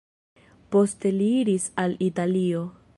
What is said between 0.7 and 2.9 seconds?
Poste li iris al Italio.